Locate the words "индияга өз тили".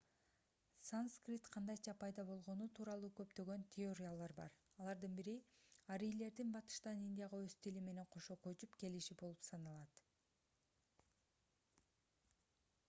7.07-7.83